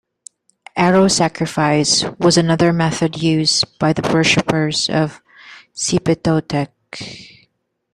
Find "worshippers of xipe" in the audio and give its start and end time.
4.11-6.23